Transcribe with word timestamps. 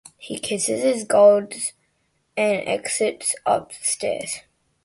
He 0.17 0.39
kisses 0.39 0.81
his 0.81 1.03
gold 1.03 1.53
and 2.35 2.67
exits 2.67 3.35
up 3.45 3.69
the 3.69 3.83
stairs. 3.85 4.37